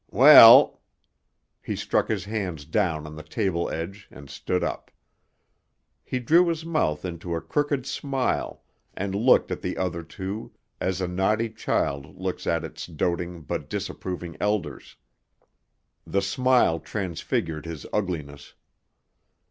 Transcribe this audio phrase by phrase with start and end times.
[0.09, 0.81] Well!"
[1.61, 4.89] He struck his hands down on the table edge and stood up.
[6.03, 8.63] He drew his mouth into a crooked smile
[8.95, 13.69] and looked at the other two as a naughty child looks at its doting but
[13.69, 14.95] disapproving elders.
[16.07, 18.55] The smile transfigured his ugliness.